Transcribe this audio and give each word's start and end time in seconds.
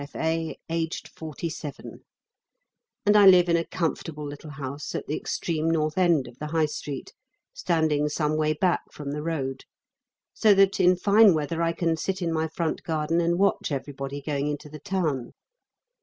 F.A., 0.01 0.57
aged 0.67 1.07
forty 1.07 1.47
seven; 1.47 2.03
and 3.05 3.15
I 3.15 3.27
live 3.27 3.47
in 3.49 3.55
a 3.55 3.63
comfortable 3.67 4.27
little 4.27 4.49
house 4.49 4.95
at 4.95 5.05
the 5.05 5.15
extreme 5.15 5.69
north 5.69 5.95
end 5.95 6.27
of 6.27 6.39
the 6.39 6.47
High 6.47 6.65
Street, 6.65 7.13
standing 7.53 8.09
some 8.09 8.35
way 8.35 8.53
back 8.53 8.81
from 8.91 9.11
the 9.11 9.21
road; 9.21 9.63
so 10.33 10.55
that 10.55 10.79
in 10.79 10.95
fine 10.95 11.35
weather 11.35 11.61
I 11.61 11.73
can 11.73 11.97
sit 11.97 12.19
in 12.19 12.33
my 12.33 12.47
front 12.47 12.81
garden 12.81 13.21
and 13.21 13.37
watch 13.37 13.71
everybody 13.71 14.23
going 14.23 14.47
into 14.47 14.69
the 14.69 14.79
town. 14.79 15.33